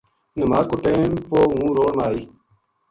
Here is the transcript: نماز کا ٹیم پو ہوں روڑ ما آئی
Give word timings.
نماز 0.41 0.65
کا 0.69 0.77
ٹیم 0.83 1.11
پو 1.29 1.39
ہوں 1.55 1.69
روڑ 1.77 1.91
ما 1.97 2.05
آئی 2.11 2.21